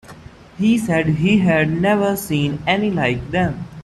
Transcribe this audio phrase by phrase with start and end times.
[0.57, 3.67] He said he had never seen any like them.